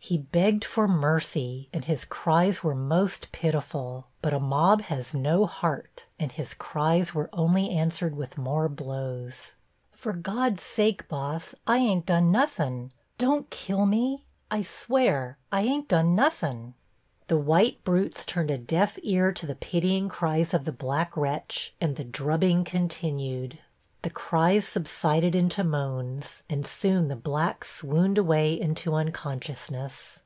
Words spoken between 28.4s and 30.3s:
into unconsciousness.